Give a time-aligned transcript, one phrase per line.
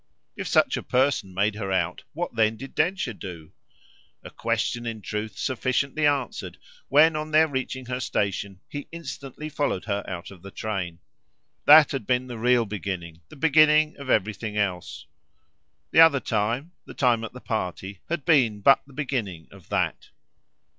[0.35, 3.51] If such a person made her out what then did Densher do?
[4.23, 9.85] a question in truth sufficiently answered when, on their reaching her station, he instantly followed
[9.85, 11.01] her out of the train.
[11.67, 15.05] That had been the real beginning the beginning of everything else;
[15.91, 20.09] the other time, the time at the party, had been but the beginning of THAT.